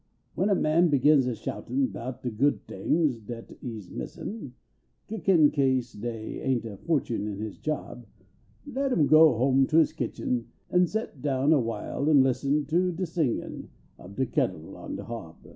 [0.35, 4.55] Wen a man begins a shoutin* bout de <food tings dat he s missin
[5.07, 8.07] Kickin kase dey ain t a fortune in his job,
[8.65, 12.65] Let im go home to his kitchen, an st t down a while an listen
[12.65, 13.69] To de singin
[13.99, 15.35] ob de kettle on de hob.